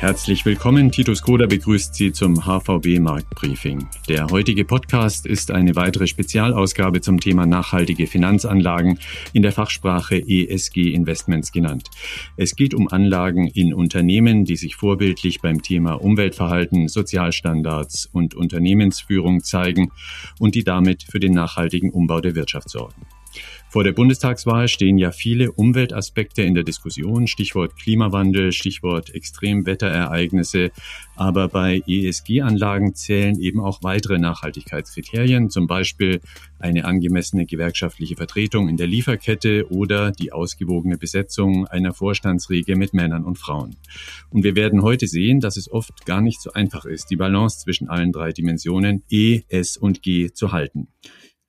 [0.00, 0.90] Herzlich willkommen.
[0.90, 3.86] Titus Koda begrüßt Sie zum HVB Marktbriefing.
[4.08, 8.98] Der heutige Podcast ist eine weitere Spezialausgabe zum Thema nachhaltige Finanzanlagen
[9.34, 11.90] in der Fachsprache ESG Investments genannt.
[12.38, 19.42] Es geht um Anlagen in Unternehmen, die sich vorbildlich beim Thema Umweltverhalten, Sozialstandards und Unternehmensführung
[19.42, 19.92] zeigen
[20.38, 23.02] und die damit für den nachhaltigen Umbau der Wirtschaft sorgen.
[23.68, 30.72] Vor der Bundestagswahl stehen ja viele Umweltaspekte in der Diskussion, Stichwort Klimawandel, Stichwort Extremwetterereignisse.
[31.14, 36.20] Aber bei ESG-Anlagen zählen eben auch weitere Nachhaltigkeitskriterien, zum Beispiel
[36.58, 43.24] eine angemessene gewerkschaftliche Vertretung in der Lieferkette oder die ausgewogene Besetzung einer Vorstandsriege mit Männern
[43.24, 43.76] und Frauen.
[44.30, 47.60] Und wir werden heute sehen, dass es oft gar nicht so einfach ist, die Balance
[47.60, 50.88] zwischen allen drei Dimensionen E, S und G zu halten.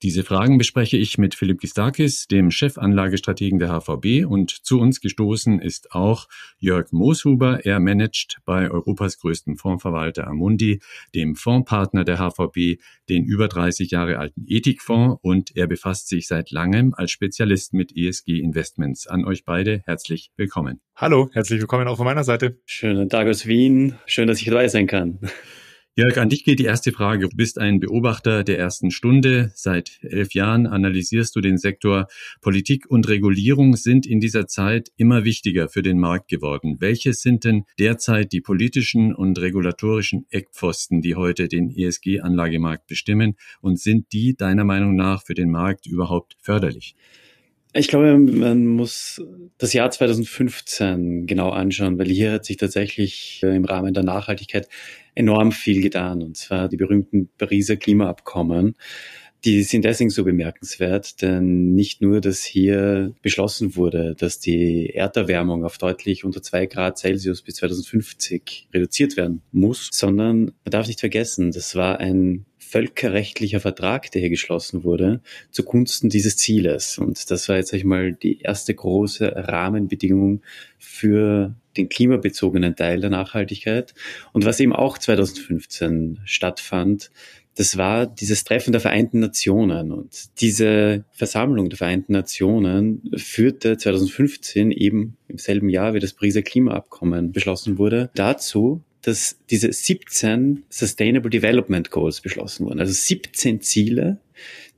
[0.02, 5.60] Diese Fragen bespreche ich mit Philipp Gistakis, dem Chefanlagestrategen der HVB und zu uns gestoßen
[5.60, 6.26] ist auch
[6.58, 7.64] Jörg Mooshuber.
[7.64, 10.80] Er managt bei Europas größten Fondsverwalter Amundi,
[11.14, 16.50] dem Fondspartner der HVB, den über 30 Jahre alten Ethikfonds und er befasst sich seit
[16.50, 19.06] langem als Spezialist mit ESG Investments.
[19.06, 20.80] An euch beide herzlich willkommen.
[20.96, 22.58] Hallo, herzlich willkommen auch von meiner Seite.
[22.66, 23.94] Schönen Tag aus Wien.
[24.06, 25.20] Schön, dass ich dabei sein kann.
[25.94, 27.28] Jörg, an dich geht die erste Frage.
[27.28, 29.52] Du bist ein Beobachter der ersten Stunde.
[29.54, 32.06] Seit elf Jahren analysierst du den Sektor.
[32.40, 36.78] Politik und Regulierung sind in dieser Zeit immer wichtiger für den Markt geworden.
[36.80, 43.36] Welche sind denn derzeit die politischen und regulatorischen Eckpfosten, die heute den ESG-Anlagemarkt bestimmen?
[43.60, 46.96] Und sind die deiner Meinung nach für den Markt überhaupt förderlich?
[47.74, 49.22] Ich glaube, man muss
[49.56, 54.68] das Jahr 2015 genau anschauen, weil hier hat sich tatsächlich äh, im Rahmen der Nachhaltigkeit
[55.14, 58.76] enorm viel getan, und zwar die berühmten Pariser Klimaabkommen.
[59.44, 65.64] Die sind deswegen so bemerkenswert, denn nicht nur, dass hier beschlossen wurde, dass die Erderwärmung
[65.64, 71.00] auf deutlich unter zwei Grad Celsius bis 2050 reduziert werden muss, sondern man darf nicht
[71.00, 76.96] vergessen, das war ein völkerrechtlicher Vertrag, der hier geschlossen wurde, zugunsten dieses Zieles.
[76.96, 80.40] Und das war jetzt, sag ich mal, die erste große Rahmenbedingung
[80.78, 83.92] für den klimabezogenen Teil der Nachhaltigkeit.
[84.32, 87.10] Und was eben auch 2015 stattfand,
[87.56, 89.92] das war dieses Treffen der Vereinten Nationen.
[89.92, 96.40] Und diese Versammlung der Vereinten Nationen führte 2015 eben im selben Jahr, wie das Pariser
[96.40, 102.80] Klimaabkommen beschlossen wurde, dazu, dass diese 17 Sustainable Development Goals beschlossen wurden.
[102.80, 104.18] Also 17 Ziele,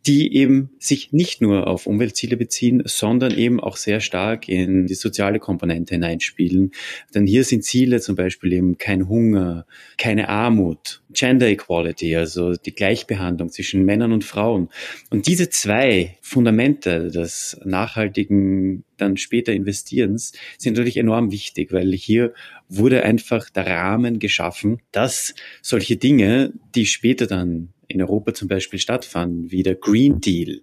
[0.06, 4.94] die eben sich nicht nur auf Umweltziele beziehen, sondern eben auch sehr stark in die
[4.94, 6.72] soziale Komponente hineinspielen.
[7.14, 9.66] Denn hier sind Ziele zum Beispiel eben kein Hunger,
[9.96, 14.68] keine Armut, Gender Equality, also die Gleichbehandlung zwischen Männern und Frauen.
[15.10, 22.32] Und diese zwei Fundamente des nachhaltigen dann später Investierens sind natürlich enorm wichtig, weil hier
[22.68, 28.78] wurde einfach der Rahmen geschaffen, dass solche Dinge, die später dann in Europa zum Beispiel
[28.78, 30.60] stattfanden, wie der Green Deal,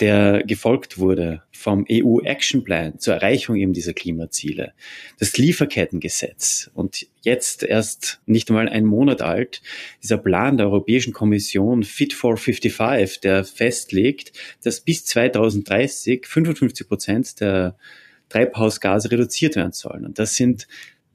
[0.00, 4.74] der gefolgt wurde vom EU Action Plan zur Erreichung eben dieser Klimaziele,
[5.18, 9.62] das Lieferkettengesetz und jetzt erst nicht einmal ein Monat alt,
[10.02, 17.40] dieser Plan der Europäischen Kommission Fit for 55, der festlegt, dass bis 2030 55 Prozent
[17.40, 17.76] der
[18.28, 20.04] Treibhausgase reduziert werden sollen.
[20.04, 20.66] Und das sind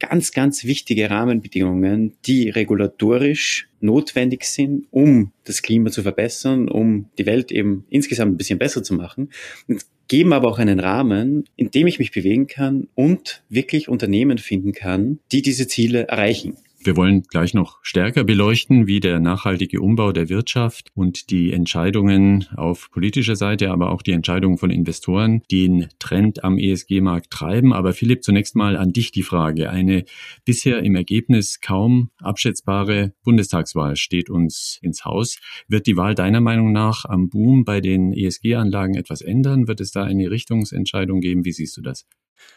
[0.02, 7.26] ganz, ganz wichtige Rahmenbedingungen, die regulatorisch notwendig sind, um das Klima zu verbessern, um die
[7.26, 9.30] Welt eben insgesamt ein bisschen besser zu machen.
[9.68, 14.38] Und geben aber auch einen Rahmen, in dem ich mich bewegen kann und wirklich Unternehmen
[14.38, 16.56] finden kann, die diese Ziele erreichen.
[16.84, 22.48] Wir wollen gleich noch stärker beleuchten, wie der nachhaltige Umbau der Wirtschaft und die Entscheidungen
[22.56, 27.72] auf politischer Seite, aber auch die Entscheidungen von Investoren den Trend am ESG-Markt treiben.
[27.72, 29.70] Aber Philipp, zunächst mal an dich die Frage.
[29.70, 30.04] Eine
[30.44, 35.38] bisher im Ergebnis kaum abschätzbare Bundestagswahl steht uns ins Haus.
[35.68, 39.68] Wird die Wahl deiner Meinung nach am Boom bei den ESG-Anlagen etwas ändern?
[39.68, 41.44] Wird es da eine Richtungsentscheidung geben?
[41.44, 42.06] Wie siehst du das?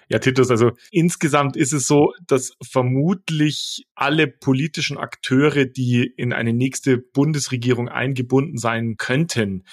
[0.07, 6.53] Ja, Titus, also insgesamt ist es so, dass vermutlich alle politischen Akteure, die in eine
[6.53, 9.63] nächste Bundesregierung eingebunden sein könnten,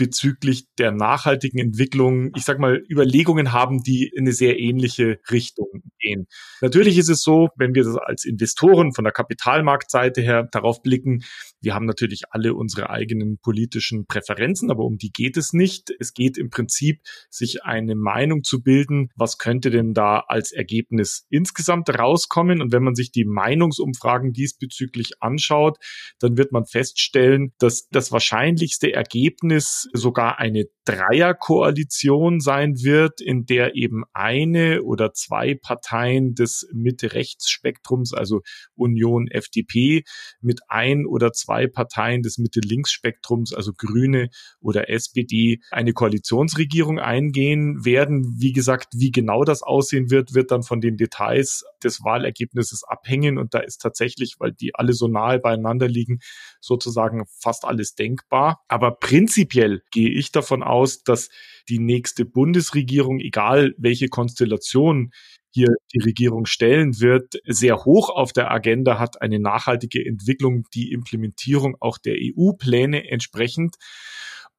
[0.00, 5.82] bezüglich der nachhaltigen Entwicklung, ich sag mal, Überlegungen haben, die in eine sehr ähnliche Richtung
[5.98, 6.26] gehen.
[6.62, 11.22] Natürlich ist es so, wenn wir das als Investoren von der Kapitalmarktseite her darauf blicken,
[11.60, 15.90] wir haben natürlich alle unsere eigenen politischen Präferenzen, aber um die geht es nicht.
[15.98, 21.26] Es geht im Prinzip, sich eine Meinung zu bilden, was könnte denn da als Ergebnis
[21.28, 22.62] insgesamt rauskommen.
[22.62, 25.76] Und wenn man sich die Meinungsumfragen diesbezüglich anschaut,
[26.18, 33.76] dann wird man feststellen, dass das wahrscheinlichste Ergebnis sogar eine Dreierkoalition sein wird, in der
[33.76, 38.40] eben eine oder zwei Parteien des Mitte-Rechts-Spektrums, also
[38.74, 40.02] Union, FDP,
[40.40, 48.36] mit ein oder zwei Parteien des Mitte-Links-Spektrums, also Grüne oder SPD, eine Koalitionsregierung eingehen werden.
[48.38, 53.38] Wie gesagt, wie genau das aussehen wird, wird dann von den Details des Wahlergebnisses abhängen.
[53.38, 56.18] Und da ist tatsächlich, weil die alle so nahe beieinander liegen,
[56.60, 58.60] sozusagen fast alles denkbar.
[58.68, 61.30] Aber prinzipiell gehe ich davon aus, dass
[61.68, 65.12] die nächste Bundesregierung, egal welche Konstellation
[65.52, 70.92] hier die Regierung stellen wird, sehr hoch auf der Agenda hat, eine nachhaltige Entwicklung, die
[70.92, 73.76] Implementierung auch der EU-Pläne entsprechend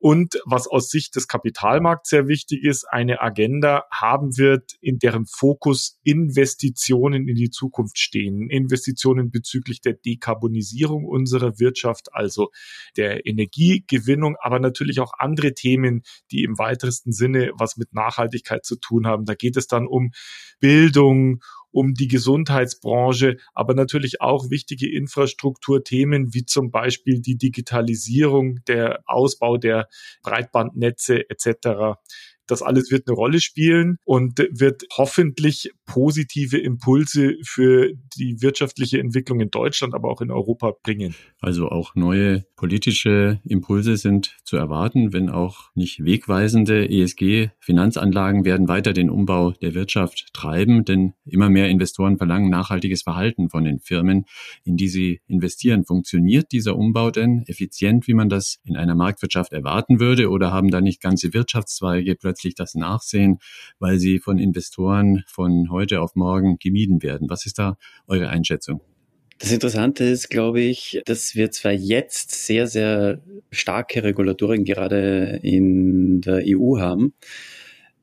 [0.01, 5.27] und was aus Sicht des Kapitalmarkts sehr wichtig ist, eine Agenda haben wird, in deren
[5.27, 8.50] Fokus Investitionen in die Zukunft stehen.
[8.50, 12.50] Investitionen bezüglich der Dekarbonisierung unserer Wirtschaft, also
[12.98, 16.01] der Energiegewinnung, aber natürlich auch andere Themen,
[16.31, 19.25] die im weitesten Sinne was mit Nachhaltigkeit zu tun haben.
[19.25, 20.13] Da geht es dann um
[20.59, 29.03] Bildung, um die Gesundheitsbranche, aber natürlich auch wichtige Infrastrukturthemen wie zum Beispiel die Digitalisierung, der
[29.06, 29.88] Ausbau der
[30.23, 32.00] Breitbandnetze etc.
[32.51, 39.39] Das alles wird eine Rolle spielen und wird hoffentlich positive Impulse für die wirtschaftliche Entwicklung
[39.39, 41.15] in Deutschland, aber auch in Europa bringen.
[41.39, 48.92] Also auch neue politische Impulse sind zu erwarten, wenn auch nicht wegweisende ESG-Finanzanlagen werden weiter
[48.92, 54.25] den Umbau der Wirtschaft treiben, denn immer mehr Investoren verlangen nachhaltiges Verhalten von den Firmen,
[54.65, 55.86] in die sie investieren.
[55.86, 60.69] Funktioniert dieser Umbau denn effizient, wie man das in einer Marktwirtschaft erwarten würde, oder haben
[60.69, 63.39] da nicht ganze Wirtschaftszweige plötzlich plötzlich das Nachsehen,
[63.79, 67.29] weil sie von Investoren von heute auf morgen gemieden werden.
[67.29, 67.77] Was ist da
[68.07, 68.81] eure Einschätzung?
[69.38, 73.21] Das Interessante ist, glaube ich, dass wir zwar jetzt sehr, sehr
[73.51, 77.13] starke Regulatoren gerade in der EU haben,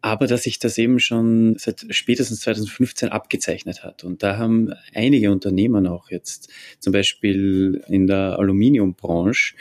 [0.00, 4.02] aber dass sich das eben schon seit spätestens 2015 abgezeichnet hat.
[4.02, 6.48] Und da haben einige Unternehmen auch jetzt,
[6.80, 9.54] zum Beispiel in der Aluminiumbranche,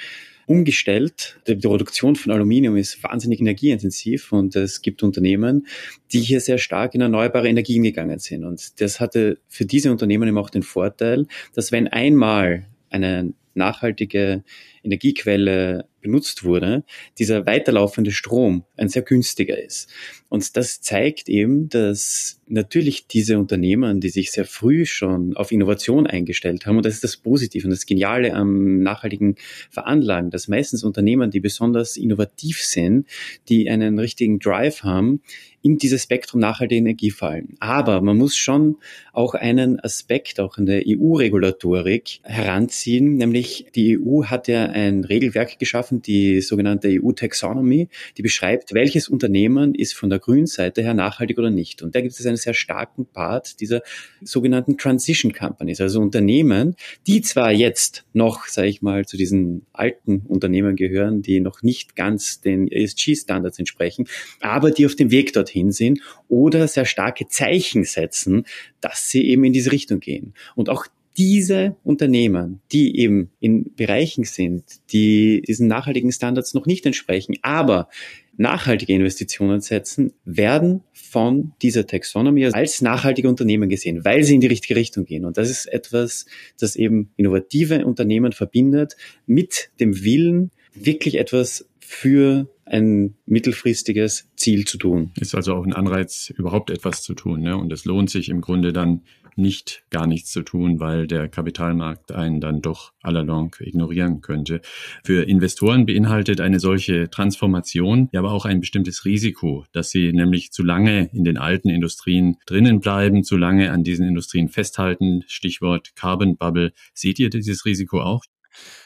[0.47, 1.39] umgestellt.
[1.45, 5.67] Die Produktion von Aluminium ist wahnsinnig energieintensiv und es gibt Unternehmen,
[6.11, 8.43] die hier sehr stark in erneuerbare Energien gegangen sind.
[8.43, 14.43] Und das hatte für diese Unternehmen eben auch den Vorteil, dass wenn einmal eine nachhaltige
[14.83, 16.83] Energiequelle benutzt wurde,
[17.17, 19.89] dieser weiterlaufende Strom ein sehr günstiger ist.
[20.29, 26.07] Und das zeigt eben, dass natürlich diese Unternehmen, die sich sehr früh schon auf Innovation
[26.07, 29.35] eingestellt haben, und das ist das Positive und das Geniale am nachhaltigen
[29.69, 33.07] Veranlagen, dass meistens Unternehmen, die besonders innovativ sind,
[33.49, 35.21] die einen richtigen Drive haben,
[35.61, 37.55] in dieses Spektrum nachhaltige Energie fallen.
[37.59, 38.77] Aber man muss schon
[39.11, 45.59] auch einen Aspekt auch in der EU-Regulatorik heranziehen, nämlich die EU hat ja ein Regelwerk
[45.59, 51.37] geschaffen, die sogenannte EU-Taxonomy, die beschreibt, welches Unternehmen ist von der grünen Seite her nachhaltig
[51.37, 51.81] oder nicht.
[51.81, 53.81] Und da gibt es einen sehr starken Part dieser
[54.21, 56.75] sogenannten Transition Companies, also Unternehmen,
[57.05, 61.95] die zwar jetzt noch, sage ich mal, zu diesen alten Unternehmen gehören, die noch nicht
[61.95, 64.07] ganz den ESG-Standards entsprechen,
[64.41, 68.45] aber die auf dem Weg dorthin sind oder sehr starke Zeichen setzen,
[68.81, 70.33] dass sie eben in diese Richtung gehen.
[70.55, 70.87] Und auch
[71.17, 77.89] diese Unternehmen, die eben in Bereichen sind, die diesen nachhaltigen Standards noch nicht entsprechen, aber
[78.37, 84.47] nachhaltige Investitionen setzen, werden von dieser Taxonomy als nachhaltige Unternehmen gesehen, weil sie in die
[84.47, 85.25] richtige Richtung gehen.
[85.25, 86.27] Und das ist etwas,
[86.59, 88.95] das eben innovative Unternehmen verbindet
[89.25, 95.11] mit dem Willen, wirklich etwas für ein mittelfristiges Ziel zu tun.
[95.19, 97.41] Ist also auch ein Anreiz, überhaupt etwas zu tun.
[97.41, 97.57] Ne?
[97.57, 99.01] Und es lohnt sich im Grunde dann
[99.37, 104.61] nicht gar nichts zu tun, weil der Kapitalmarkt einen dann doch allalong ignorieren könnte.
[105.03, 110.51] Für Investoren beinhaltet eine solche Transformation ja aber auch ein bestimmtes Risiko, dass sie nämlich
[110.51, 115.23] zu lange in den alten Industrien drinnen bleiben, zu lange an diesen Industrien festhalten.
[115.27, 116.73] Stichwort Carbon Bubble.
[116.93, 118.23] Seht ihr dieses Risiko auch?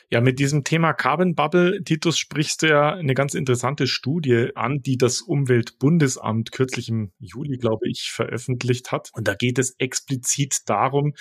[0.10, 4.82] Ja, mit diesem Thema Carbon Bubble, Titus, sprichst du ja eine ganz interessante Studie an,
[4.82, 9.10] die das Umweltbundesamt kürzlich im Juli, glaube ich, veröffentlicht hat.
[9.14, 11.14] Und da geht es explizit darum,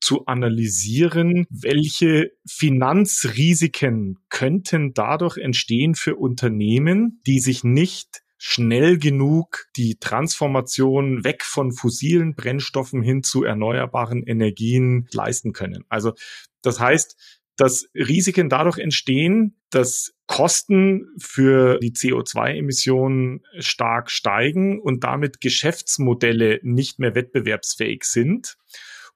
[0.00, 9.96] zu analysieren, welche Finanzrisiken könnten dadurch entstehen für Unternehmen, die sich nicht schnell genug die
[9.98, 15.84] Transformation weg von fossilen Brennstoffen hin zu erneuerbaren Energien leisten können.
[15.88, 16.12] Also
[16.60, 17.16] das heißt,
[17.56, 26.98] dass Risiken dadurch entstehen, dass Kosten für die CO2-Emissionen stark steigen und damit Geschäftsmodelle nicht
[26.98, 28.56] mehr wettbewerbsfähig sind.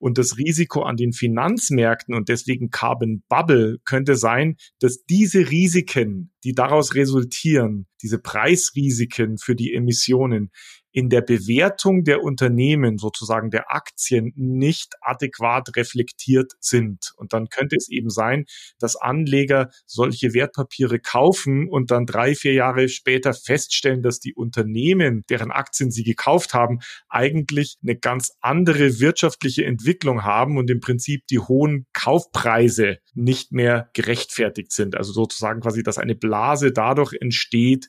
[0.01, 6.31] Und das Risiko an den Finanzmärkten und deswegen Carbon Bubble könnte sein, dass diese Risiken,
[6.45, 10.53] die daraus resultieren, diese Preisrisiken für die Emissionen,
[10.99, 17.13] in der Bewertung der Unternehmen, sozusagen der Aktien, nicht adäquat reflektiert sind.
[17.17, 18.47] Und dann könnte es eben sein,
[18.81, 25.25] dass Anleger solche Wertpapiere kaufen und dann drei, vier Jahre später feststellen, dass die Unternehmen,
[25.31, 31.29] deren Aktien sie gekauft haben, eigentlich eine ganz andere wirtschaftliche Entwicklung haben und im Prinzip
[31.29, 34.97] die hohen Kaufpreise nicht mehr gerechtfertigt sind.
[34.97, 37.87] Also sozusagen quasi, dass eine Blase dadurch entsteht,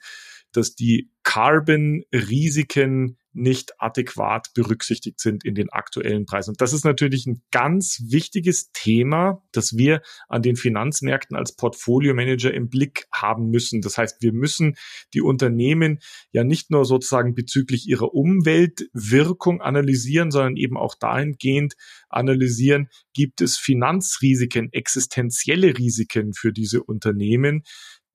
[0.51, 6.51] dass die Carbon-Risiken nicht adäquat berücksichtigt sind in den aktuellen Preisen.
[6.51, 12.53] Und das ist natürlich ein ganz wichtiges Thema, das wir an den Finanzmärkten als Portfolio-Manager
[12.53, 13.82] im Blick haben müssen.
[13.82, 14.75] Das heißt, wir müssen
[15.13, 16.00] die Unternehmen
[16.32, 21.75] ja nicht nur sozusagen bezüglich ihrer Umweltwirkung analysieren, sondern eben auch dahingehend
[22.10, 27.63] analysieren, gibt es Finanzrisiken, existenzielle Risiken für diese Unternehmen,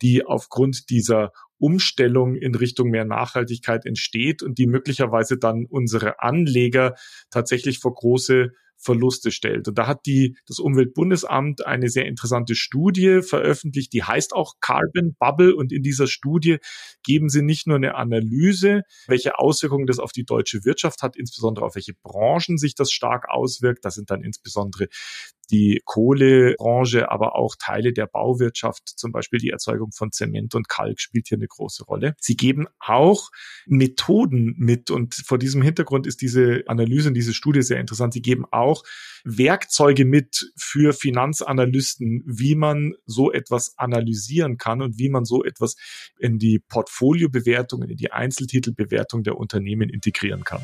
[0.03, 1.31] die aufgrund dieser
[1.65, 6.95] Umstellung in Richtung mehr Nachhaltigkeit entsteht und die möglicherweise dann unsere Anleger
[7.31, 9.67] tatsächlich vor große Verluste stellt.
[9.67, 15.17] Und da hat die, das Umweltbundesamt eine sehr interessante Studie veröffentlicht, die heißt auch Carbon
[15.19, 15.57] Bubble.
[15.57, 16.59] Und in dieser Studie
[17.03, 21.65] geben sie nicht nur eine Analyse, welche Auswirkungen das auf die deutsche Wirtschaft hat, insbesondere
[21.65, 23.87] auf welche Branchen sich das stark auswirkt.
[23.87, 24.89] Das sind dann insbesondere
[25.51, 31.01] die Kohlebranche, aber auch Teile der Bauwirtschaft, zum Beispiel die Erzeugung von Zement und Kalk
[31.01, 32.15] spielt hier eine große Rolle.
[32.21, 33.31] Sie geben auch
[33.67, 38.15] Methoden mit und vor diesem Hintergrund ist diese Analyse und diese Studie sehr interessant.
[38.15, 38.83] Sie geben auch
[39.25, 45.77] Werkzeuge mit für Finanzanalysten, wie man so etwas analysieren kann und wie man so etwas
[46.19, 50.63] in die Portfoliobewertung, in die Einzeltitelbewertung der Unternehmen integrieren kann.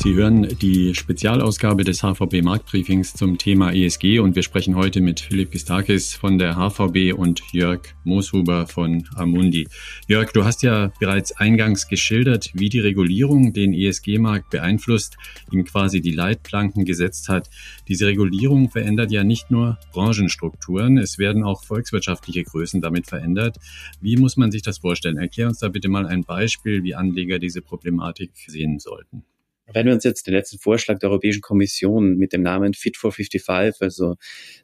[0.00, 5.18] Sie hören die Spezialausgabe des HVB Marktbriefings zum Thema ESG und wir sprechen heute mit
[5.18, 9.66] Philipp Gistakis von der HVB und Jörg Mooshuber von Amundi.
[10.06, 15.16] Jörg, du hast ja bereits eingangs geschildert, wie die Regulierung den ESG-Markt beeinflusst,
[15.50, 17.50] ihm quasi die Leitplanken gesetzt hat.
[17.88, 23.56] Diese Regulierung verändert ja nicht nur Branchenstrukturen, es werden auch volkswirtschaftliche Größen damit verändert.
[24.00, 25.18] Wie muss man sich das vorstellen?
[25.18, 29.24] Erklär uns da bitte mal ein Beispiel, wie Anleger diese Problematik sehen sollten.
[29.72, 33.12] Wenn wir uns jetzt den letzten Vorschlag der Europäischen Kommission mit dem Namen Fit for
[33.12, 34.16] 55, also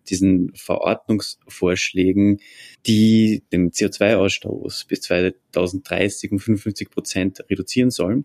[0.09, 2.41] diesen Verordnungsvorschlägen,
[2.87, 8.25] die den CO2-Ausstoß bis 2030 um 55 Prozent reduzieren sollen,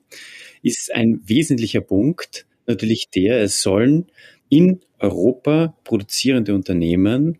[0.61, 4.07] ist ein wesentlicher Punkt natürlich der, es sollen
[4.47, 7.39] in Europa produzierende Unternehmen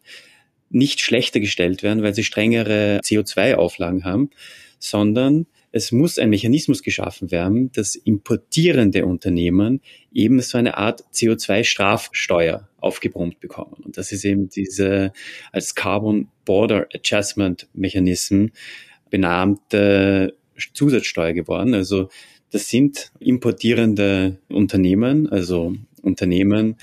[0.69, 4.29] nicht schlechter gestellt werden, weil sie strengere CO2-Auflagen haben,
[4.79, 12.67] sondern es muss ein Mechanismus geschaffen werden, dass importierende Unternehmen eben so eine Art CO2-Strafsteuer
[12.77, 13.75] aufgebrummt bekommen.
[13.83, 15.13] Und das ist eben diese
[15.51, 18.47] als Carbon Border Adjustment Mechanism
[19.09, 20.35] benannte
[20.73, 21.73] Zusatzsteuer geworden.
[21.73, 22.09] Also
[22.51, 26.77] das sind importierende Unternehmen, also Unternehmen,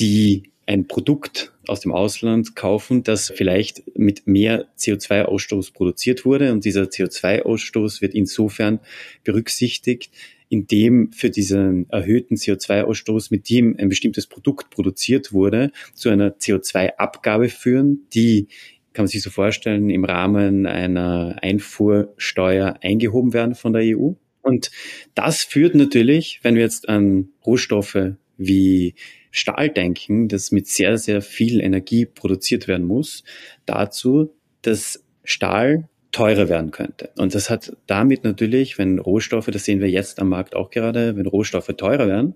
[0.00, 6.52] die ein Produkt aus dem Ausland kaufen, das vielleicht mit mehr CO2-Ausstoß produziert wurde.
[6.52, 8.80] Und dieser CO2-Ausstoß wird insofern
[9.24, 10.10] berücksichtigt,
[10.48, 17.48] indem für diesen erhöhten CO2-Ausstoß, mit dem ein bestimmtes Produkt produziert wurde, zu einer CO2-Abgabe
[17.48, 18.48] führen, die
[18.92, 24.12] kann man sich so vorstellen, im Rahmen einer Einfuhrsteuer eingehoben werden von der EU.
[24.42, 24.70] Und
[25.14, 28.94] das führt natürlich, wenn wir jetzt an Rohstoffe wie
[29.32, 33.24] Stahl denken, das mit sehr, sehr viel Energie produziert werden muss,
[33.66, 37.10] dazu, dass Stahl teurer werden könnte.
[37.16, 41.16] Und das hat damit natürlich, wenn Rohstoffe, das sehen wir jetzt am Markt auch gerade,
[41.16, 42.34] wenn Rohstoffe teurer werden,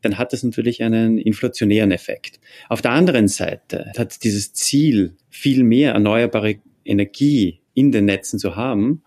[0.00, 2.40] dann hat das natürlich einen inflationären Effekt.
[2.70, 8.56] Auf der anderen Seite hat dieses Ziel, viel mehr erneuerbare Energie in den Netzen zu
[8.56, 9.02] haben,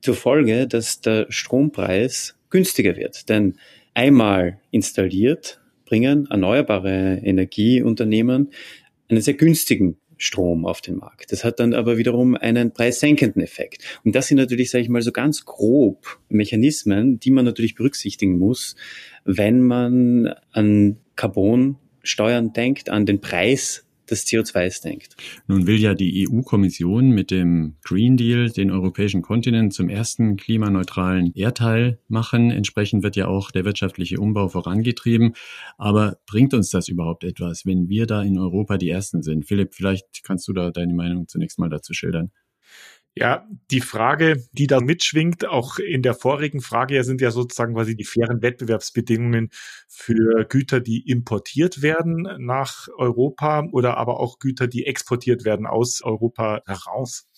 [0.00, 3.28] zur Folge, dass der Strompreis günstiger wird.
[3.28, 3.54] Denn
[3.94, 5.61] einmal installiert
[5.92, 8.48] bringen erneuerbare Energieunternehmen
[9.10, 11.30] einen sehr günstigen Strom auf den Markt.
[11.32, 14.00] Das hat dann aber wiederum einen preissenkenden Effekt.
[14.02, 18.38] Und das sind natürlich, sage ich mal, so ganz grob Mechanismen, die man natürlich berücksichtigen
[18.38, 18.74] muss,
[19.26, 25.16] wenn man an Carbonsteuern denkt, an den Preis des CO2s denkt.
[25.46, 31.32] Nun will ja die EU-Kommission mit dem Green Deal den europäischen Kontinent zum ersten klimaneutralen
[31.34, 32.50] Erdteil machen.
[32.50, 35.34] Entsprechend wird ja auch der wirtschaftliche Umbau vorangetrieben.
[35.78, 39.46] Aber bringt uns das überhaupt etwas, wenn wir da in Europa die Ersten sind?
[39.46, 42.30] Philipp, vielleicht kannst du da deine Meinung zunächst mal dazu schildern.
[43.14, 47.94] Ja, die Frage, die da mitschwingt, auch in der vorigen Frage, sind ja sozusagen quasi
[47.94, 49.50] die fairen Wettbewerbsbedingungen
[49.86, 56.00] für Güter, die importiert werden nach Europa oder aber auch Güter, die exportiert werden aus
[56.02, 57.28] Europa heraus.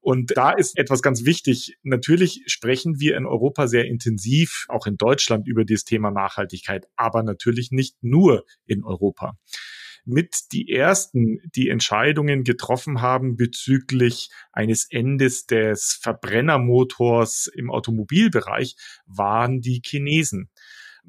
[0.00, 1.76] Und da ist etwas ganz wichtig.
[1.82, 7.24] Natürlich sprechen wir in Europa sehr intensiv, auch in Deutschland, über das Thema Nachhaltigkeit, aber
[7.24, 9.36] natürlich nicht nur in Europa
[10.04, 18.76] mit die ersten, die Entscheidungen getroffen haben bezüglich eines Endes des Verbrennermotors im Automobilbereich,
[19.06, 20.50] waren die Chinesen.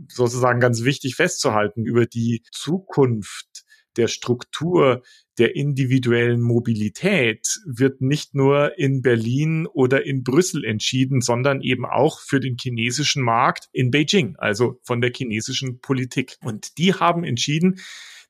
[0.08, 3.66] Sozusagen ganz wichtig festzuhalten über die Zukunft
[3.98, 5.04] der Struktur
[5.38, 12.20] der individuellen Mobilität wird nicht nur in Berlin oder in Brüssel entschieden, sondern eben auch
[12.20, 16.38] für den chinesischen Markt in Beijing, also von der chinesischen Politik.
[16.44, 17.80] Und die haben entschieden,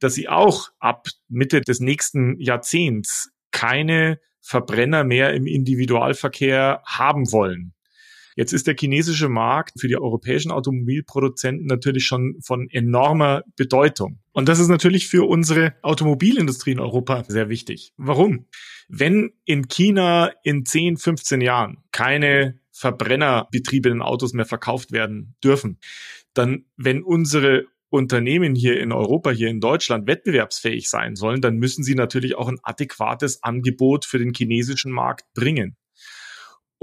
[0.01, 7.73] dass sie auch ab Mitte des nächsten Jahrzehnts keine Verbrenner mehr im Individualverkehr haben wollen.
[8.35, 14.19] Jetzt ist der chinesische Markt für die europäischen Automobilproduzenten natürlich schon von enormer Bedeutung.
[14.31, 17.93] Und das ist natürlich für unsere Automobilindustrie in Europa sehr wichtig.
[17.97, 18.47] Warum?
[18.87, 25.77] Wenn in China in 10, 15 Jahren keine verbrennerbetriebenen Autos mehr verkauft werden dürfen,
[26.33, 31.83] dann, wenn unsere Unternehmen hier in Europa, hier in Deutschland wettbewerbsfähig sein sollen, dann müssen
[31.83, 35.75] sie natürlich auch ein adäquates Angebot für den chinesischen Markt bringen.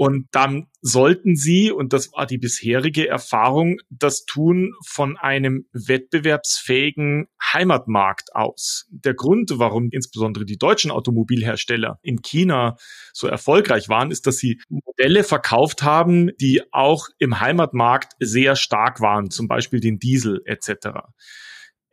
[0.01, 7.27] Und dann sollten Sie, und das war die bisherige Erfahrung, das tun von einem wettbewerbsfähigen
[7.51, 8.87] Heimatmarkt aus.
[8.91, 12.77] Der Grund, warum insbesondere die deutschen Automobilhersteller in China
[13.11, 19.01] so erfolgreich waren, ist, dass sie Modelle verkauft haben, die auch im Heimatmarkt sehr stark
[19.01, 21.09] waren, zum Beispiel den Diesel etc.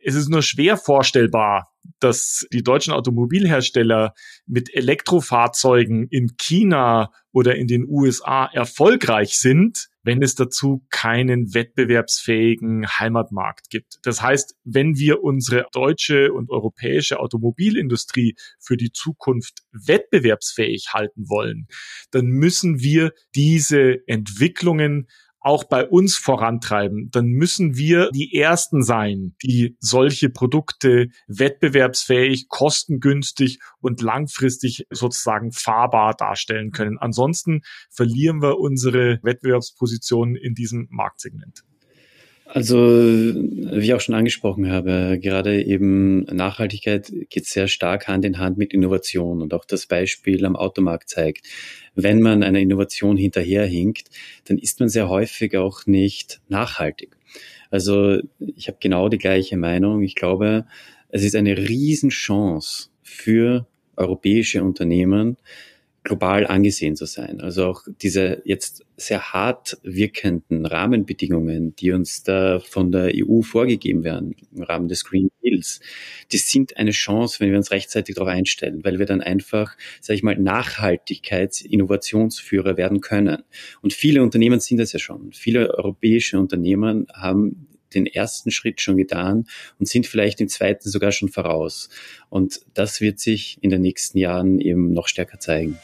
[0.07, 4.13] Es ist nur schwer vorstellbar, dass die deutschen Automobilhersteller
[4.45, 12.87] mit Elektrofahrzeugen in China oder in den USA erfolgreich sind, wenn es dazu keinen wettbewerbsfähigen
[12.87, 13.99] Heimatmarkt gibt.
[14.03, 21.67] Das heißt, wenn wir unsere deutsche und europäische Automobilindustrie für die Zukunft wettbewerbsfähig halten wollen,
[22.11, 29.35] dann müssen wir diese Entwicklungen auch bei uns vorantreiben, dann müssen wir die Ersten sein,
[29.43, 36.97] die solche Produkte wettbewerbsfähig, kostengünstig und langfristig sozusagen fahrbar darstellen können.
[36.97, 41.63] Ansonsten verlieren wir unsere Wettbewerbsposition in diesem Marktsegment.
[42.49, 48.37] Also, wie ich auch schon angesprochen habe, gerade eben Nachhaltigkeit geht sehr stark Hand in
[48.37, 51.45] Hand mit Innovation und auch das Beispiel am Automarkt zeigt.
[51.93, 54.09] Wenn man einer Innovation hinterherhinkt,
[54.45, 57.17] dann ist man sehr häufig auch nicht nachhaltig.
[57.69, 60.01] Also, ich habe genau die gleiche Meinung.
[60.01, 60.65] Ich glaube,
[61.09, 65.35] es ist eine Riesenchance für europäische Unternehmen,
[66.07, 67.41] global angesehen zu sein.
[67.41, 74.05] Also auch diese jetzt sehr hart wirkenden Rahmenbedingungen, die uns da von der EU vorgegeben
[74.05, 75.81] werden im Rahmen des Green Deals,
[76.31, 80.15] die sind eine Chance, wenn wir uns rechtzeitig darauf einstellen, weil wir dann einfach, sage
[80.15, 83.43] ich mal, Nachhaltigkeits-Innovationsführer werden können.
[83.81, 85.33] Und viele Unternehmen sind das ja schon.
[85.33, 89.47] Viele europäische Unternehmen haben den ersten Schritt schon getan
[89.79, 91.89] und sind vielleicht im zweiten sogar schon voraus.
[92.29, 95.77] Und das wird sich in den nächsten Jahren eben noch stärker zeigen.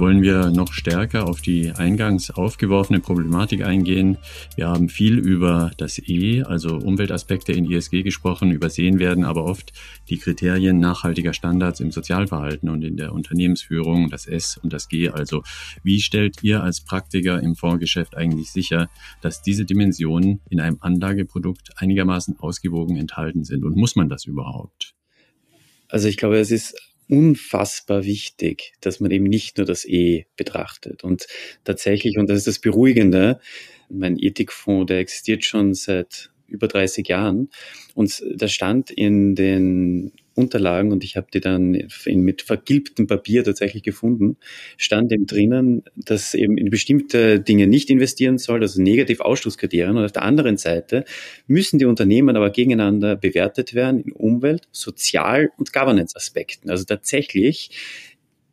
[0.00, 4.16] Wollen wir noch stärker auf die eingangs aufgeworfene Problematik eingehen.
[4.56, 9.74] Wir haben viel über das E, also Umweltaspekte in ISG gesprochen, übersehen werden aber oft
[10.08, 15.10] die Kriterien nachhaltiger Standards im Sozialverhalten und in der Unternehmensführung, das S und das G.
[15.10, 15.42] Also
[15.82, 18.88] wie stellt ihr als Praktiker im Fondsgeschäft eigentlich sicher,
[19.20, 23.64] dass diese Dimensionen in einem Anlageprodukt einigermaßen ausgewogen enthalten sind?
[23.64, 24.94] Und muss man das überhaupt?
[25.88, 26.74] Also ich glaube, es ist
[27.10, 31.04] unfassbar wichtig, dass man eben nicht nur das E betrachtet.
[31.04, 31.26] Und
[31.64, 33.40] tatsächlich, und das ist das Beruhigende,
[33.88, 37.50] mein Ethikfonds, der existiert schon seit über 30 Jahren.
[37.94, 43.44] Und da stand in den Unterlagen und ich habe die dann in, mit vergilbtem Papier
[43.44, 44.36] tatsächlich gefunden,
[44.76, 49.96] stand eben drinnen, dass eben in bestimmte Dinge nicht investieren soll, also Negativausschlusskriterien.
[49.96, 51.04] Und auf der anderen Seite
[51.46, 56.70] müssen die Unternehmen aber gegeneinander bewertet werden in Umwelt, Sozial- und Governance-Aspekten.
[56.70, 57.70] Also tatsächlich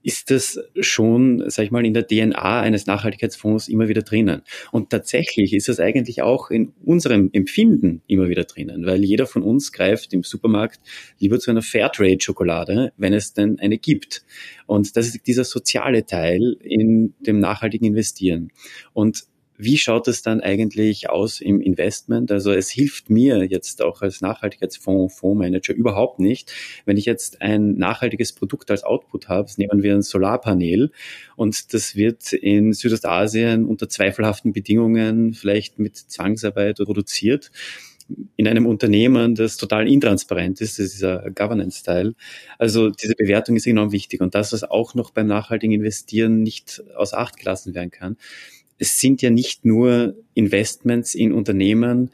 [0.07, 4.41] ist das schon, sag ich mal, in der DNA eines Nachhaltigkeitsfonds immer wieder drinnen.
[4.71, 9.43] Und tatsächlich ist das eigentlich auch in unserem Empfinden immer wieder drinnen, weil jeder von
[9.43, 10.79] uns greift im Supermarkt
[11.19, 14.23] lieber zu einer Fairtrade-Schokolade, wenn es denn eine gibt.
[14.65, 18.53] Und das ist dieser soziale Teil in dem nachhaltigen Investieren.
[18.93, 19.25] Und
[19.57, 22.31] wie schaut es dann eigentlich aus im Investment?
[22.31, 26.53] Also es hilft mir jetzt auch als Nachhaltigkeitsfonds, Fondsmanager überhaupt nicht,
[26.85, 30.91] wenn ich jetzt ein nachhaltiges Produkt als Output habe, nehmen wir ein Solarpanel
[31.35, 37.51] und das wird in Südostasien unter zweifelhaften Bedingungen vielleicht mit Zwangsarbeit produziert
[38.35, 42.15] in einem Unternehmen, das total intransparent ist, das ist dieser Governance-Teil.
[42.57, 46.83] Also diese Bewertung ist enorm wichtig und das, was auch noch beim nachhaltigen Investieren nicht
[46.95, 48.17] aus Acht gelassen werden kann.
[48.77, 52.11] Es sind ja nicht nur Investments in Unternehmen,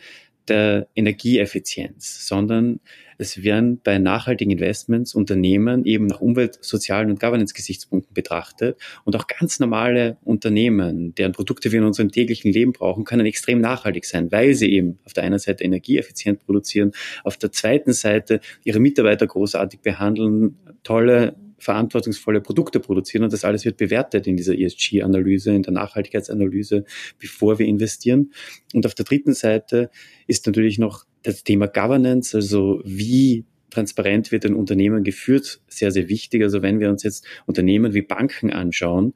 [0.48, 2.80] der Energieeffizienz, sondern
[3.18, 8.78] es werden bei nachhaltigen Investments Unternehmen eben nach Umwelt-, sozialen und Governance-Gesichtspunkten betrachtet.
[9.06, 13.62] Und auch ganz normale Unternehmen, deren Produkte wir in unserem täglichen Leben brauchen, können extrem
[13.62, 16.92] nachhaltig sein, weil sie eben auf der einen Seite energieeffizient produzieren,
[17.24, 23.66] auf der zweiten Seite ihre Mitarbeiter großartig behandeln, tolle verantwortungsvolle Produkte produzieren und das alles
[23.66, 26.86] wird bewertet in dieser ESG-Analyse, in der Nachhaltigkeitsanalyse,
[27.20, 28.32] bevor wir investieren.
[28.74, 29.90] Und auf der dritten Seite
[30.28, 36.08] ist natürlich noch das Thema Governance, also wie transparent wird ein Unternehmen geführt, sehr, sehr
[36.10, 36.44] wichtig.
[36.44, 39.14] Also wenn wir uns jetzt Unternehmen wie Banken anschauen,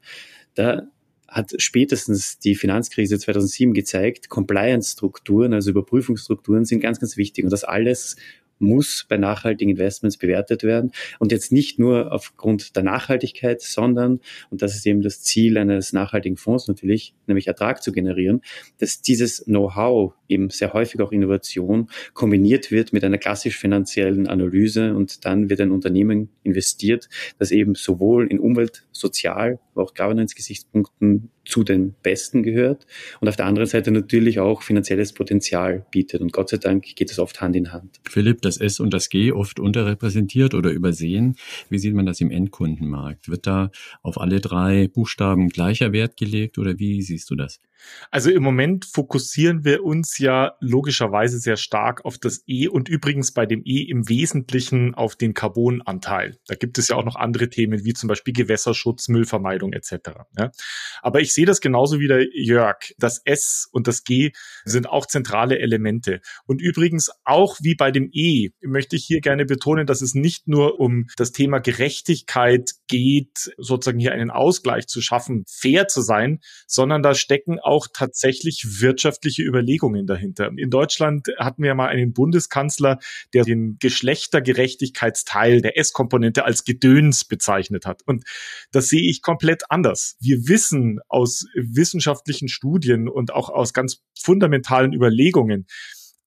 [0.54, 0.88] da
[1.28, 7.44] hat spätestens die Finanzkrise 2007 gezeigt, Compliance-Strukturen, also Überprüfungsstrukturen sind ganz, ganz wichtig.
[7.44, 8.16] Und das alles
[8.58, 10.92] muss bei nachhaltigen Investments bewertet werden.
[11.18, 15.92] Und jetzt nicht nur aufgrund der Nachhaltigkeit, sondern, und das ist eben das Ziel eines
[15.92, 18.42] nachhaltigen Fonds natürlich, nämlich Ertrag zu generieren,
[18.78, 24.94] dass dieses Know-how, eben sehr häufig auch Innovation, kombiniert wird mit einer klassisch finanziellen Analyse
[24.94, 31.30] und dann wird ein Unternehmen investiert, das eben sowohl in Umwelt, Sozial, aber auch Governance-Gesichtspunkten
[31.44, 32.86] zu den Besten gehört
[33.20, 36.20] und auf der anderen Seite natürlich auch finanzielles Potenzial bietet.
[36.20, 38.00] Und Gott sei Dank geht es oft Hand in Hand.
[38.08, 41.36] Philipp, das S und das G oft unterrepräsentiert oder übersehen.
[41.70, 43.28] Wie sieht man das im Endkundenmarkt?
[43.28, 43.70] Wird da
[44.02, 47.60] auf alle drei Buchstaben gleicher Wert gelegt oder wie siehst du das?
[48.10, 53.32] Also im Moment fokussieren wir uns ja logischerweise sehr stark auf das E und übrigens
[53.32, 56.38] bei dem E im Wesentlichen auf den Carbonanteil.
[56.46, 60.10] Da gibt es ja auch noch andere Themen wie zum Beispiel Gewässerschutz, Müllvermeidung etc.
[61.02, 62.78] Aber ich sehe das genauso wie der Jörg.
[62.98, 64.32] Das S und das G
[64.64, 66.20] sind auch zentrale Elemente.
[66.46, 70.48] Und übrigens auch wie bei dem E möchte ich hier gerne betonen, dass es nicht
[70.48, 76.40] nur um das Thema Gerechtigkeit geht, sozusagen hier einen Ausgleich zu schaffen, fair zu sein,
[76.66, 80.50] sondern da stecken auch tatsächlich wirtschaftliche Überlegungen dahinter.
[80.56, 82.98] In Deutschland hatten wir mal einen Bundeskanzler,
[83.32, 88.02] der den Geschlechtergerechtigkeitsteil der S-Komponente als Gedöns bezeichnet hat.
[88.06, 88.24] Und
[88.72, 90.16] das sehe ich komplett anders.
[90.20, 95.66] Wir wissen aus wissenschaftlichen Studien und auch aus ganz fundamentalen Überlegungen,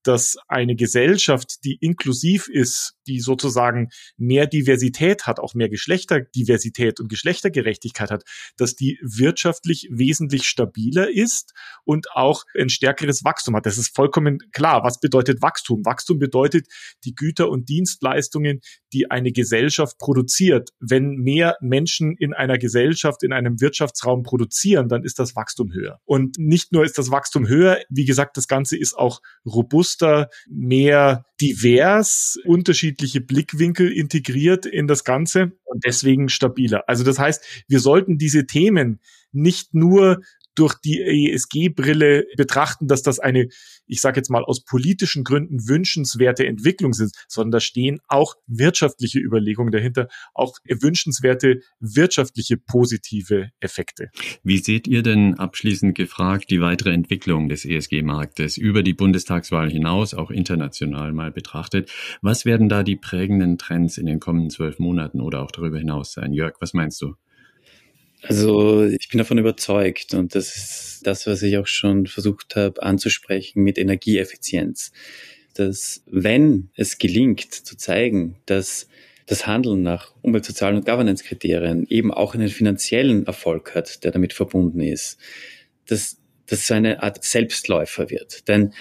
[0.04, 7.10] dass eine Gesellschaft, die inklusiv ist, die sozusagen mehr Diversität hat, auch mehr Geschlechterdiversität und
[7.10, 8.24] Geschlechtergerechtigkeit hat,
[8.58, 13.66] dass die wirtschaftlich wesentlich stabiler ist und auch ein stärkeres Wachstum hat.
[13.66, 14.84] Das ist vollkommen klar.
[14.84, 15.86] Was bedeutet Wachstum?
[15.86, 16.68] Wachstum bedeutet
[17.04, 18.62] die Güter und Dienstleistungen,
[18.94, 20.70] die eine Gesellschaft produziert.
[20.80, 26.00] Wenn mehr Menschen in einer Gesellschaft, in einem Wirtschaftsraum produzieren, dann ist das Wachstum höher.
[26.06, 29.22] Und nicht nur ist das Wachstum höher, wie gesagt, das Ganze ist auch
[29.92, 36.84] robuster, mehr divers, unterschiedliche Blickwinkel integriert in das Ganze und deswegen stabiler.
[36.88, 39.00] Also das heißt, wir sollten diese Themen
[39.32, 40.22] nicht nur
[40.62, 43.48] durch die ESG-Brille betrachten, dass das eine,
[43.88, 49.18] ich sage jetzt mal aus politischen Gründen wünschenswerte Entwicklung sind, sondern da stehen auch wirtschaftliche
[49.20, 54.12] Überlegungen dahinter, auch wünschenswerte wirtschaftliche positive Effekte.
[54.44, 60.14] Wie seht ihr denn abschließend gefragt die weitere Entwicklung des ESG-Marktes über die Bundestagswahl hinaus,
[60.14, 61.92] auch international mal betrachtet?
[62.22, 66.14] Was werden da die prägenden Trends in den kommenden zwölf Monaten oder auch darüber hinaus
[66.14, 66.34] sein?
[66.34, 67.16] Jörg, was meinst du?
[68.24, 72.82] Also ich bin davon überzeugt und das ist das, was ich auch schon versucht habe
[72.84, 74.92] anzusprechen mit Energieeffizienz.
[75.56, 78.88] Dass wenn es gelingt zu zeigen, dass
[79.26, 84.34] das Handeln nach Umwelt-, Sozial- und Governance-Kriterien eben auch einen finanziellen Erfolg hat, der damit
[84.34, 85.18] verbunden ist,
[85.88, 88.48] dass das so eine Art Selbstläufer wird.
[88.48, 88.74] Denn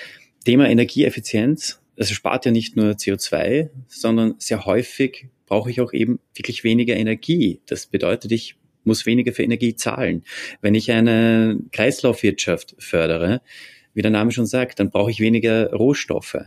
[0.44, 6.20] Thema Energieeffizienz, das spart ja nicht nur CO2, sondern sehr häufig brauche ich auch eben
[6.34, 7.60] wirklich weniger Energie.
[7.66, 10.24] Das bedeutet, ich muss weniger für Energie zahlen.
[10.60, 13.40] Wenn ich eine Kreislaufwirtschaft fördere,
[13.94, 16.38] wie der Name schon sagt, dann brauche ich weniger Rohstoffe.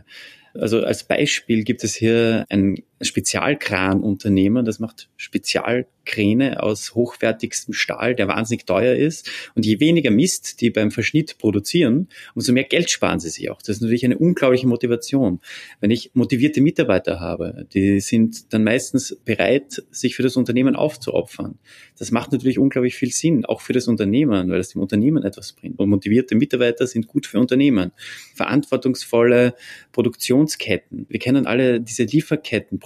[0.54, 8.28] Also als Beispiel gibt es hier ein Spezialkranunternehmen, das macht Spezialkräne aus hochwertigstem Stahl, der
[8.28, 9.30] wahnsinnig teuer ist.
[9.54, 13.58] Und je weniger Mist die beim Verschnitt produzieren, umso mehr Geld sparen sie sich auch.
[13.58, 15.40] Das ist natürlich eine unglaubliche Motivation.
[15.80, 21.58] Wenn ich motivierte Mitarbeiter habe, die sind dann meistens bereit, sich für das Unternehmen aufzuopfern.
[21.98, 25.52] Das macht natürlich unglaublich viel Sinn, auch für das Unternehmen, weil es dem Unternehmen etwas
[25.52, 25.78] bringt.
[25.78, 27.92] Und motivierte Mitarbeiter sind gut für Unternehmen.
[28.34, 29.54] Verantwortungsvolle
[29.92, 31.06] Produktionsketten.
[31.08, 32.06] Wir kennen alle diese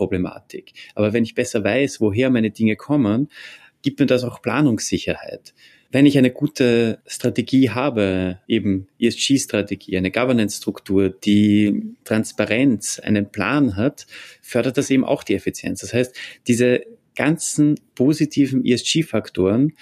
[0.08, 0.72] Lieferkettenproblematik.
[0.94, 3.28] Aber wenn ich besser weiß, woher meine Dinge kommen,
[3.82, 5.54] gibt mir das auch Planungssicherheit.
[5.90, 14.06] Wenn ich eine gute Strategie habe, eben ESG-Strategie, eine Governance-Struktur, die Transparenz, einen Plan hat,
[14.42, 15.80] fördert das eben auch die Effizienz.
[15.80, 16.14] Das heißt,
[16.46, 16.82] diese
[17.14, 19.72] ganzen positiven ESG-Faktoren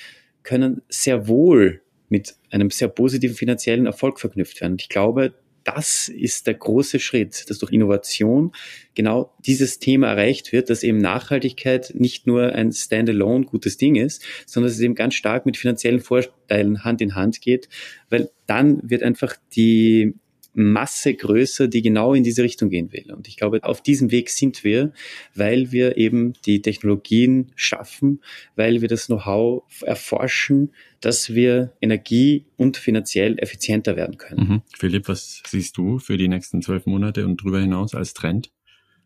[0.45, 4.77] können sehr wohl mit einem sehr positiven finanziellen Erfolg verknüpft werden.
[4.79, 5.35] Ich glaube,
[5.67, 8.53] das ist der große Schritt, dass durch Innovation
[8.95, 14.23] genau dieses Thema erreicht wird, dass eben Nachhaltigkeit nicht nur ein standalone gutes Ding ist,
[14.47, 17.69] sondern dass es eben ganz stark mit finanziellen Vorteilen Hand in Hand geht,
[18.11, 20.15] weil dann wird einfach die
[20.57, 23.13] Masse größer, die genau in diese Richtung gehen will.
[23.13, 24.93] Und ich glaube, auf diesem Weg sind wir,
[25.35, 28.23] weil wir eben die Technologien schaffen,
[28.57, 34.49] weil wir das Know-how erforschen, dass wir energie- und finanziell effizienter werden können.
[34.49, 34.63] Mhm.
[34.77, 38.51] Philipp, was siehst du für die nächsten zwölf Monate und darüber hinaus als Trend?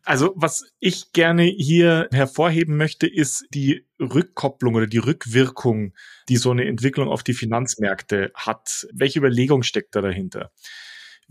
[0.03, 5.93] Also was ich gerne hier hervorheben möchte, ist die Rückkopplung oder die Rückwirkung,
[6.27, 8.87] die so eine Entwicklung auf die Finanzmärkte hat.
[8.93, 10.51] Welche Überlegung steckt da dahinter?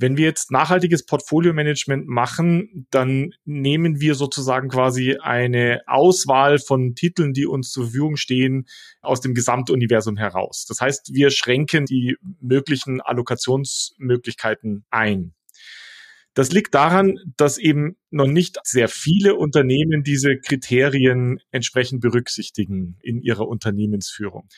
[0.01, 7.35] Wenn wir jetzt nachhaltiges Portfolio-Management machen, dann nehmen wir sozusagen quasi eine Auswahl von Titeln,
[7.35, 8.67] die uns zur Verfügung stehen,
[9.03, 10.65] aus dem Gesamtuniversum heraus.
[10.67, 15.35] Das heißt, wir schränken die möglichen Allokationsmöglichkeiten ein.
[16.33, 23.21] Das liegt daran, dass eben noch nicht sehr viele Unternehmen diese Kriterien entsprechend berücksichtigen in
[23.21, 24.49] ihrer Unternehmensführung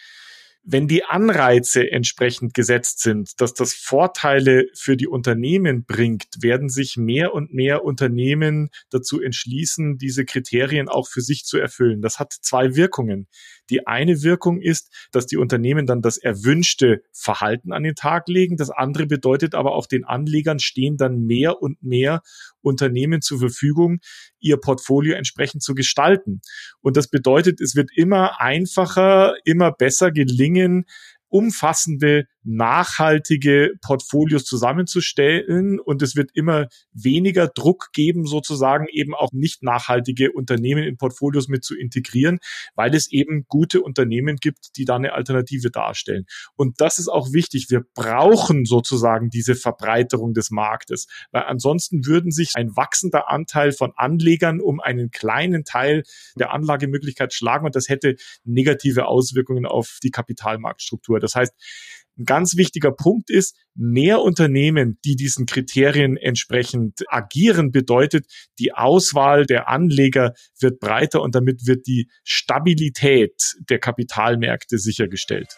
[0.65, 6.97] wenn die Anreize entsprechend gesetzt sind, dass das Vorteile für die Unternehmen bringt, werden sich
[6.97, 12.01] mehr und mehr Unternehmen dazu entschließen, diese Kriterien auch für sich zu erfüllen.
[12.01, 13.27] Das hat zwei Wirkungen.
[13.71, 18.57] Die eine Wirkung ist, dass die Unternehmen dann das erwünschte Verhalten an den Tag legen.
[18.57, 22.23] Das andere bedeutet aber auch den Anlegern stehen dann mehr und mehr
[22.61, 23.99] Unternehmen zur Verfügung,
[24.43, 26.41] ihr Portfolio entsprechend zu gestalten.
[26.81, 30.85] Und das bedeutet, es wird immer einfacher, immer besser gelingen,
[31.29, 39.63] umfassende nachhaltige Portfolios zusammenzustellen und es wird immer weniger Druck geben, sozusagen eben auch nicht
[39.63, 42.39] nachhaltige Unternehmen in Portfolios mit zu integrieren,
[42.75, 46.25] weil es eben gute Unternehmen gibt, die da eine Alternative darstellen.
[46.57, 47.67] Und das ist auch wichtig.
[47.71, 53.93] Wir brauchen sozusagen diese Verbreiterung des Marktes, weil ansonsten würden sich ein wachsender Anteil von
[53.97, 56.03] Anlegern um einen kleinen Teil
[56.37, 61.21] der Anlagemöglichkeit schlagen und das hätte negative Auswirkungen auf die Kapitalmarktstruktur.
[61.21, 61.53] Das heißt,
[62.19, 68.27] ein ganz wichtiger Punkt ist, mehr Unternehmen, die diesen Kriterien entsprechend agieren, bedeutet,
[68.59, 75.57] die Auswahl der Anleger wird breiter und damit wird die Stabilität der Kapitalmärkte sichergestellt.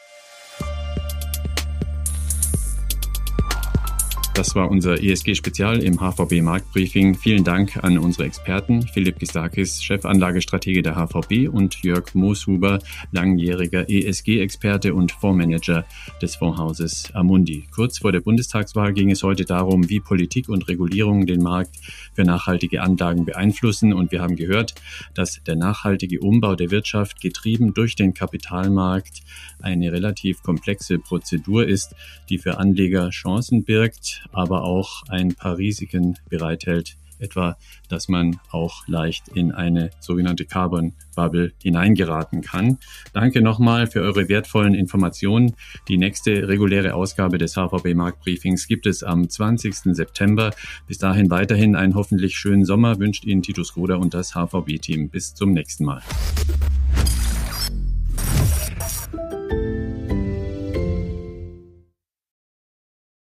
[4.34, 7.14] Das war unser ESG-Spezial im HVB Marktbriefing.
[7.14, 12.80] Vielen Dank an unsere Experten, Philipp Gistakis, Chefanlagestratege der HVB und Jörg Mooshuber,
[13.12, 15.84] langjähriger ESG-Experte und Fondsmanager
[16.20, 17.68] des Fondshauses Amundi.
[17.72, 21.76] Kurz vor der Bundestagswahl ging es heute darum, wie Politik und Regulierung den Markt
[22.12, 23.92] für nachhaltige Anlagen beeinflussen.
[23.92, 24.74] Und wir haben gehört,
[25.14, 29.22] dass der nachhaltige Umbau der Wirtschaft getrieben durch den Kapitalmarkt
[29.62, 31.94] eine relativ komplexe Prozedur ist,
[32.28, 37.56] die für Anleger Chancen birgt, aber auch ein paar Risiken bereithält, etwa,
[37.88, 42.78] dass man auch leicht in eine sogenannte Carbon Bubble hineingeraten kann.
[43.12, 45.54] Danke nochmal für eure wertvollen Informationen.
[45.88, 49.94] Die nächste reguläre Ausgabe des HVB Marktbriefings gibt es am 20.
[49.94, 50.52] September.
[50.86, 55.08] Bis dahin weiterhin einen hoffentlich schönen Sommer wünscht Ihnen Titus Gruder und das HVB-Team.
[55.08, 56.02] Bis zum nächsten Mal.